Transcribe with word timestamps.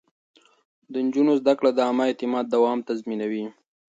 د 0.91 0.93
نجونو 1.05 1.31
زده 1.41 1.53
کړه 1.59 1.71
د 1.73 1.79
عامه 1.87 2.03
اعتماد 2.09 2.45
دوام 2.47 2.79
تضمينوي. 2.89 3.45